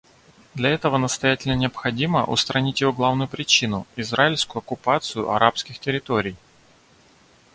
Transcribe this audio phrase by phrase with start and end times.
[0.55, 6.35] Для этого настоятельно необходимо устранить его главную причину— израильскую оккупацию арабских территорий.